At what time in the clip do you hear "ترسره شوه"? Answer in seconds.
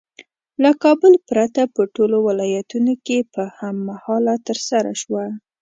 4.47-5.25